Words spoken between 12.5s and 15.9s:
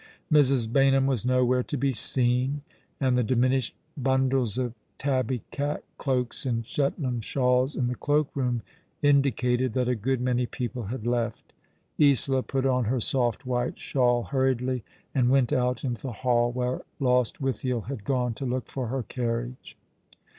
on her soft white shawl hurriedly, and went out